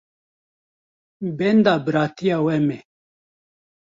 Benda 1.39 1.73
biratiya 1.85 2.37
we 2.45 2.55
me. 2.67 2.77